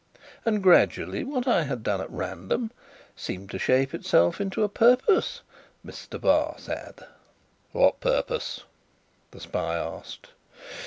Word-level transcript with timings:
And 0.45 0.63
gradually, 0.63 1.23
what 1.23 1.47
I 1.47 1.61
had 1.61 1.83
done 1.83 2.01
at 2.01 2.09
random, 2.09 2.71
seemed 3.15 3.51
to 3.51 3.59
shape 3.59 3.93
itself 3.93 4.41
into 4.41 4.63
a 4.63 4.67
purpose, 4.67 5.41
Mr. 5.85 6.19
Barsad." 6.19 7.05
"What 7.71 7.99
purpose?" 8.01 8.63
the 9.29 9.39
spy 9.41 9.75
asked. 9.75 10.29